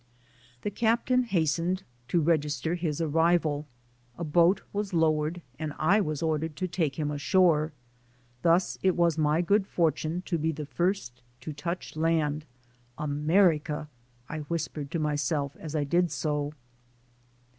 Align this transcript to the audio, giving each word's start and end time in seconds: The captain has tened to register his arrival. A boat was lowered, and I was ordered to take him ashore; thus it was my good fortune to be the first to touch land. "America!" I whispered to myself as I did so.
The 0.63 0.71
captain 0.71 1.25
has 1.25 1.49
tened 1.51 1.83
to 2.07 2.21
register 2.21 2.73
his 2.73 2.99
arrival. 3.01 3.67
A 4.17 4.23
boat 4.23 4.63
was 4.73 4.95
lowered, 4.95 5.43
and 5.59 5.73
I 5.77 6.01
was 6.01 6.23
ordered 6.23 6.55
to 6.55 6.67
take 6.67 6.97
him 6.97 7.11
ashore; 7.11 7.71
thus 8.41 8.79
it 8.81 8.95
was 8.95 9.19
my 9.19 9.43
good 9.43 9.67
fortune 9.67 10.23
to 10.25 10.39
be 10.39 10.51
the 10.51 10.65
first 10.65 11.21
to 11.41 11.53
touch 11.53 11.95
land. 11.95 12.45
"America!" 12.97 13.89
I 14.27 14.39
whispered 14.39 14.89
to 14.89 14.97
myself 14.97 15.55
as 15.57 15.75
I 15.75 15.83
did 15.83 16.09
so. 16.09 16.53